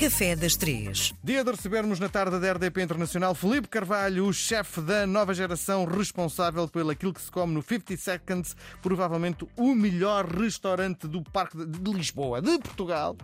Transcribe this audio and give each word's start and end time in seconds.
Café 0.00 0.34
das 0.34 0.56
Três. 0.56 1.12
Dia 1.22 1.44
de 1.44 1.50
recebermos 1.50 2.00
na 2.00 2.08
tarde 2.08 2.40
da 2.40 2.52
RDP 2.52 2.80
Internacional 2.80 3.34
Felipe 3.34 3.68
Carvalho, 3.68 4.24
o 4.24 4.32
chefe 4.32 4.80
da 4.80 5.06
nova 5.06 5.34
geração 5.34 5.84
responsável 5.84 6.66
pelo 6.66 6.88
aquilo 6.88 7.12
que 7.12 7.20
se 7.20 7.30
come 7.30 7.52
no 7.52 7.60
50 7.60 7.98
Seconds, 7.98 8.56
provavelmente 8.80 9.46
o 9.58 9.74
melhor 9.74 10.24
restaurante 10.24 11.06
do 11.06 11.22
Parque 11.22 11.66
de 11.66 11.92
Lisboa, 11.92 12.40
de 12.40 12.58
Portugal. 12.60 13.14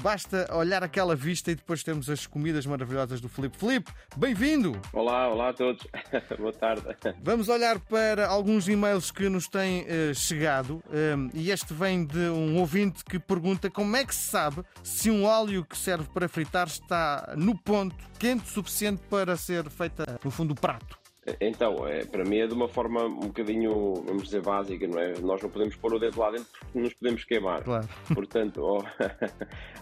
Basta 0.00 0.48
olhar 0.56 0.82
aquela 0.82 1.14
vista 1.14 1.50
e 1.50 1.54
depois 1.54 1.82
temos 1.82 2.08
as 2.08 2.26
comidas 2.26 2.64
maravilhosas 2.64 3.20
do 3.20 3.28
Felipe. 3.28 3.58
Felipe, 3.58 3.92
bem-vindo! 4.16 4.80
Olá, 4.90 5.28
olá 5.28 5.50
a 5.50 5.52
todos. 5.52 5.86
Boa 6.38 6.52
tarde. 6.52 6.82
Vamos 7.22 7.50
olhar 7.50 7.78
para 7.78 8.26
alguns 8.26 8.68
e-mails 8.68 9.10
que 9.10 9.28
nos 9.28 9.48
têm 9.48 9.82
uh, 9.82 10.14
chegado 10.14 10.82
um, 10.88 11.28
e 11.34 11.50
este 11.50 11.74
vem 11.74 12.06
de 12.06 12.30
um 12.30 12.58
ouvinte 12.58 13.04
que 13.04 13.18
pergunta 13.18 13.68
como 13.68 13.94
é 13.94 14.04
que 14.04 14.14
se 14.14 14.30
sabe 14.30 14.62
se 14.82 15.10
um 15.10 15.24
óleo 15.24 15.62
que 15.62 15.76
serve 15.76 16.08
para 16.08 16.21
fritar 16.28 16.66
está 16.66 17.34
no 17.36 17.56
ponto 17.56 17.96
quente 18.18 18.44
o 18.44 18.48
suficiente 18.48 19.02
para 19.08 19.36
ser 19.36 19.68
feita, 19.70 20.18
no 20.24 20.30
fundo, 20.30 20.52
o 20.52 20.54
prato. 20.54 21.02
Então, 21.40 21.86
é, 21.86 22.04
para 22.04 22.24
mim 22.24 22.38
é 22.38 22.48
de 22.48 22.54
uma 22.54 22.68
forma 22.68 23.04
um 23.04 23.28
bocadinho, 23.28 23.94
vamos 24.04 24.24
dizer, 24.24 24.42
básica, 24.42 24.88
não 24.88 24.98
é? 24.98 25.12
Nós 25.20 25.40
não 25.40 25.48
podemos 25.48 25.76
pôr 25.76 25.94
o 25.94 25.98
dedo 25.98 26.18
lá 26.18 26.32
dentro 26.32 26.48
porque 26.60 26.80
nos 26.80 26.94
podemos 26.94 27.24
queimar. 27.24 27.62
Claro. 27.62 27.88
Portanto, 28.12 28.60
ou, 28.60 28.84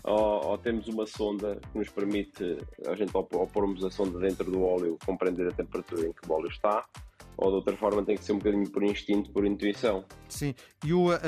ou, 0.05 0.49
ou, 0.49 0.59
temos 0.59 0.87
uma 0.89 1.07
sonda 1.07 1.59
que 1.73 1.79
nos 1.79 1.89
permite, 1.89 2.59
a 2.87 2.95
gente, 2.95 3.17
ao, 3.17 3.27
ao 3.33 3.47
pormos 3.47 3.83
a 3.83 3.91
sonda 3.91 4.19
dentro 4.19 4.51
do 4.51 4.63
óleo, 4.63 4.99
compreender 5.05 5.49
a 5.49 5.53
temperatura 5.53 6.09
em 6.09 6.13
que 6.13 6.29
o 6.29 6.33
óleo 6.33 6.49
está, 6.49 6.85
ou 7.39 7.49
de 7.49 7.57
outra 7.57 7.77
forma 7.77 8.05
tem 8.05 8.17
que 8.17 8.25
ser 8.25 8.33
um 8.33 8.39
bocadinho 8.39 8.71
por 8.71 8.83
instinto, 8.83 9.31
por 9.31 9.47
intuição. 9.47 10.05
Sim, 10.31 10.55
e 10.85 10.93
o, 10.93 11.11
uh, 11.11 11.19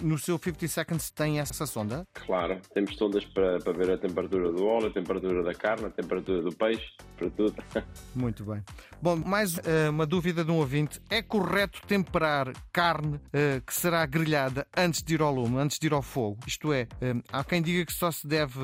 no 0.00 0.18
seu 0.18 0.38
50 0.38 0.68
Seconds 0.68 1.10
tem 1.10 1.40
essa 1.40 1.66
sonda? 1.66 2.06
Claro, 2.14 2.60
temos 2.72 2.96
sondas 2.96 3.24
para, 3.24 3.58
para 3.58 3.72
ver 3.72 3.90
a 3.90 3.98
temperatura 3.98 4.52
do 4.52 4.66
óleo, 4.66 4.86
a 4.86 4.90
temperatura 4.90 5.42
da 5.42 5.54
carne, 5.54 5.86
a 5.86 5.90
temperatura 5.90 6.42
do 6.42 6.54
peixe, 6.54 6.92
para 7.16 7.30
tudo. 7.30 7.54
Muito 8.14 8.44
bem. 8.44 8.62
Bom, 9.00 9.16
mais 9.16 9.56
uh, 9.56 9.90
uma 9.90 10.06
dúvida 10.06 10.44
de 10.44 10.50
um 10.50 10.58
ouvinte: 10.58 11.00
é 11.10 11.22
correto 11.22 11.80
temperar 11.86 12.52
carne 12.72 13.16
uh, 13.16 13.60
que 13.66 13.74
será 13.74 14.04
grelhada 14.06 14.66
antes 14.76 15.02
de 15.02 15.14
ir 15.14 15.22
ao 15.22 15.34
lume, 15.34 15.58
antes 15.58 15.78
de 15.78 15.86
ir 15.86 15.92
ao 15.92 16.02
fogo? 16.02 16.38
Isto 16.46 16.72
é, 16.72 16.86
há 17.32 17.44
quem 17.44 17.62
diga 17.62 17.84
que 17.84 17.92
só 17.92 18.10
se 18.10 18.26
deve 18.26 18.58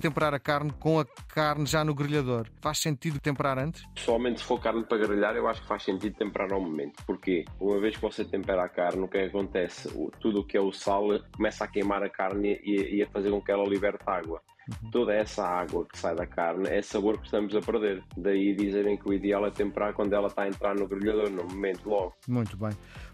temperar 0.00 0.34
a 0.34 0.38
carne 0.38 0.72
com 0.78 1.00
a 1.00 1.04
carne 1.28 1.66
já 1.66 1.84
no 1.84 1.94
grelhador. 1.94 2.46
Faz 2.60 2.78
sentido 2.78 3.18
temperar 3.20 3.58
antes? 3.58 3.82
Pessoalmente, 3.94 4.40
se 4.40 4.46
for 4.46 4.60
carne 4.60 4.84
para 4.84 4.98
grelhar, 4.98 5.34
eu 5.36 5.46
acho 5.48 5.62
que 5.62 5.68
faz 5.68 5.82
sentido 5.82 6.14
temperar 6.16 6.36
temperar 6.36 6.52
ao 6.52 6.60
momento. 6.60 7.02
Porquê? 7.06 7.44
Uma 7.58 7.80
vez 7.80 7.96
que 7.96 8.02
você 8.02 8.24
tempera 8.24 8.64
a 8.64 8.68
carne, 8.68 9.02
o 9.02 9.08
que, 9.08 9.18
é 9.18 9.25
acontece? 9.26 9.88
Tudo 10.20 10.40
o 10.40 10.44
que 10.44 10.56
é 10.56 10.60
o 10.60 10.72
sal 10.72 11.08
começa 11.34 11.64
a 11.64 11.68
queimar 11.68 12.02
a 12.02 12.08
carne 12.08 12.60
e, 12.62 12.96
e 12.96 13.02
a 13.02 13.08
fazer 13.08 13.30
com 13.30 13.40
que 13.40 13.52
ela 13.52 13.64
liberte 13.64 14.02
água. 14.06 14.40
Uhum. 14.82 14.90
Toda 14.90 15.14
essa 15.14 15.46
água 15.46 15.86
que 15.86 15.96
sai 15.96 16.14
da 16.16 16.26
carne 16.26 16.68
é 16.68 16.82
sabor 16.82 17.18
que 17.18 17.26
estamos 17.26 17.54
a 17.54 17.60
perder. 17.60 18.02
Daí 18.16 18.54
dizerem 18.54 18.96
que 18.96 19.08
o 19.08 19.12
ideal 19.12 19.46
é 19.46 19.50
temperar 19.50 19.94
quando 19.94 20.12
ela 20.12 20.26
está 20.26 20.42
a 20.42 20.48
entrar 20.48 20.74
no 20.74 20.88
grelhador, 20.88 21.30
no 21.30 21.44
momento 21.44 21.88
logo. 21.88 22.14
Muito 22.26 22.56
bem. 22.56 22.72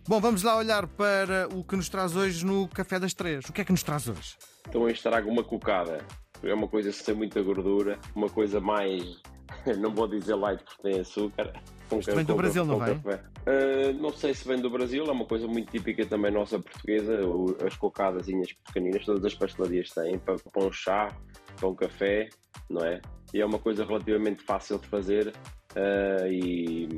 Bom, 0.08 0.20
vamos 0.20 0.42
lá 0.42 0.56
olhar 0.56 0.86
para 0.86 1.48
o 1.54 1.62
que 1.62 1.76
nos 1.76 1.88
traz 1.88 2.16
hoje 2.16 2.44
no 2.44 2.66
Café 2.68 2.98
das 2.98 3.12
Três. 3.12 3.44
O 3.48 3.52
que 3.52 3.60
é 3.60 3.64
que 3.64 3.72
nos 3.72 3.82
traz 3.82 4.08
hoje? 4.08 4.36
Então, 4.66 4.82
hoje 4.82 5.02
trago 5.02 5.30
uma 5.30 5.44
cocada. 5.44 6.04
É 6.42 6.54
uma 6.54 6.66
coisa 6.66 6.90
sem 6.90 7.14
muita 7.14 7.40
gordura, 7.42 7.98
uma 8.16 8.28
coisa 8.28 8.60
mais 8.60 9.20
não 9.78 9.94
vou 9.94 10.06
dizer 10.08 10.34
light 10.34 10.62
porque 10.64 10.82
tem 10.82 11.00
açúcar. 11.00 11.52
Isto 11.98 12.14
vem 12.14 12.24
do 12.24 12.34
Brasil, 12.34 12.64
não 12.64 12.78
vem? 12.78 12.96
Uh, 12.96 13.92
não 14.00 14.10
sei 14.10 14.32
se 14.32 14.46
vem 14.48 14.60
do 14.60 14.70
Brasil, 14.70 15.04
é 15.04 15.12
uma 15.12 15.26
coisa 15.26 15.46
muito 15.46 15.70
típica 15.70 16.06
também 16.06 16.30
nossa 16.30 16.58
portuguesa, 16.58 17.18
as 17.66 17.76
cocadazinhas 17.76 18.52
pequeninas, 18.64 19.04
todas 19.04 19.24
as 19.24 19.34
pastelarias 19.34 19.90
têm, 19.90 20.18
para, 20.18 20.36
para 20.36 20.64
um 20.64 20.72
chá, 20.72 21.08
para 21.56 21.68
um 21.68 21.74
café, 21.74 22.28
não 22.70 22.84
é? 22.84 23.00
E 23.34 23.40
é 23.40 23.46
uma 23.46 23.58
coisa 23.58 23.84
relativamente 23.84 24.42
fácil 24.42 24.78
de 24.78 24.86
fazer 24.86 25.28
uh, 25.28 26.26
e, 26.26 26.88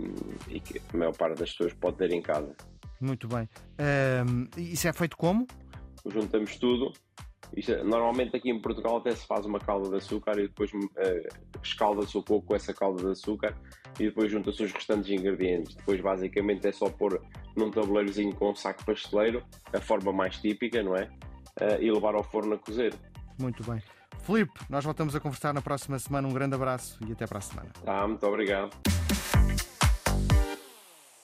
e, 0.48 0.60
que 0.60 0.80
a 0.92 0.96
maior 0.96 1.16
parte 1.16 1.38
das 1.38 1.50
pessoas 1.50 1.72
pode 1.74 1.96
ter 1.96 2.12
em 2.12 2.22
casa. 2.22 2.54
Muito 3.00 3.26
bem. 3.26 3.48
Uh, 3.78 4.60
isso 4.60 4.86
é 4.86 4.92
feito 4.92 5.16
como? 5.16 5.46
Juntamos 6.06 6.56
tudo, 6.56 6.92
isto, 7.56 7.72
é, 7.72 7.82
normalmente 7.82 8.36
aqui 8.36 8.50
em 8.50 8.60
Portugal 8.60 8.98
até 8.98 9.10
se 9.12 9.26
faz 9.26 9.44
uma 9.46 9.58
calda 9.58 9.90
de 9.90 9.96
açúcar 9.96 10.38
e 10.38 10.48
depois 10.48 10.72
uh, 10.72 11.58
escalda-se 11.62 12.16
o 12.16 12.22
coco 12.22 12.46
com 12.46 12.56
essa 12.56 12.72
calda 12.72 13.02
de 13.02 13.10
açúcar 13.10 13.54
e 13.98 14.04
depois 14.04 14.30
junta-se 14.30 14.62
os 14.62 14.72
restantes 14.72 15.10
ingredientes. 15.10 15.74
Depois 15.74 16.00
basicamente 16.00 16.66
é 16.66 16.72
só 16.72 16.88
pôr 16.88 17.20
num 17.56 17.70
tabuleirozinho 17.70 18.34
com 18.34 18.50
um 18.50 18.54
saco 18.54 18.84
pasteleiro, 18.84 19.42
a 19.72 19.80
forma 19.80 20.12
mais 20.12 20.38
típica, 20.38 20.82
não 20.82 20.96
é? 20.96 21.04
Uh, 21.60 21.80
e 21.80 21.90
levar 21.90 22.14
ao 22.14 22.24
forno 22.24 22.54
a 22.54 22.58
cozer. 22.58 22.94
Muito 23.38 23.62
bem. 23.70 23.82
Filipe, 24.22 24.52
nós 24.70 24.84
voltamos 24.84 25.14
a 25.14 25.20
conversar 25.20 25.52
na 25.52 25.60
próxima 25.60 25.98
semana. 25.98 26.26
Um 26.26 26.32
grande 26.32 26.54
abraço 26.54 26.98
e 27.06 27.12
até 27.12 27.26
para 27.26 27.38
a 27.38 27.42
semana. 27.42 27.70
Tá, 27.84 28.06
muito 28.06 28.26
obrigado. 28.26 29.03